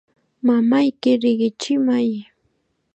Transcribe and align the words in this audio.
Mamayki 0.47 1.11
riqichimay. 1.21 2.09